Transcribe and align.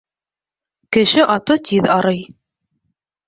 Кеше 0.95 1.25
аты 1.35 1.57
тиҙ 1.69 1.89
арый. 1.97 2.25